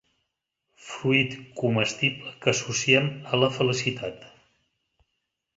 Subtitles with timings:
[0.85, 4.29] Fruit comestible que associem a la felicitat.